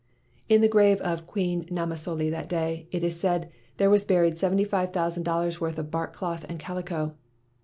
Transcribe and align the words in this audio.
In 0.49 0.61
the 0.61 0.67
grave 0.67 0.99
of 1.01 1.27
Queen 1.27 1.63
Namasole 1.65 2.31
that 2.31 2.49
day, 2.49 2.87
it 2.89 3.03
is 3.03 3.19
said, 3.19 3.51
there 3.77 3.87
was 3.91 4.03
buried 4.03 4.35
seventy 4.35 4.63
five 4.63 4.91
thousand 4.91 5.21
dollars' 5.21 5.61
worth 5.61 5.77
of 5.77 5.91
bark 5.91 6.11
cloth 6.11 6.43
and 6.49 6.57
calico. 6.57 7.13